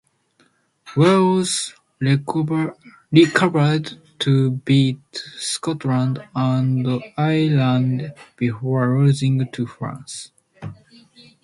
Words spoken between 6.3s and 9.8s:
and Ireland before losing to